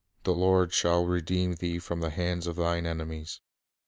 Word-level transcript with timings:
the 0.23 0.33
Lord 0.33 0.73
shall 0.73 1.05
redeem 1.05 1.53
thee 1.53 1.77
from 1.77 1.99
the 1.99 2.09
hand 2.09 2.47
of 2.47 2.55
thine 2.55 2.87
enemies. 2.87 3.39